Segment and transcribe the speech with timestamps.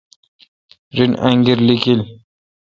[0.95, 2.01] رن انگیر لیکیل۔